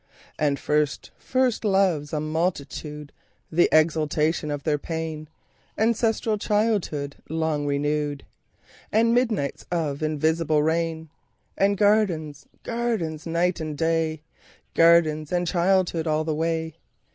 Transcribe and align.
And 0.39 0.57
first 0.57 1.11
first 1.19 1.63
loves, 1.63 2.11
a 2.11 2.19
multitude, 2.19 3.13
The 3.51 3.69
exaltation 3.71 4.49
of 4.49 4.63
their 4.63 4.79
pain; 4.79 5.27
Ancestral 5.77 6.39
childhood 6.39 7.17
long 7.29 7.67
renewed; 7.67 8.25
And 8.91 9.13
midnights 9.13 9.67
of 9.71 10.01
invisible 10.01 10.63
rain; 10.63 11.09
And 11.55 11.77
gardens, 11.77 12.47
gardens, 12.63 13.27
night 13.27 13.59
and 13.59 13.77
day, 13.77 14.23
Gardens 14.73 15.31
and 15.31 15.45
childhood 15.45 16.07
all 16.07 16.23
the 16.23 16.33
way. 16.33 16.73